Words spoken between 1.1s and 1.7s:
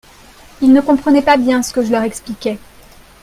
pas bien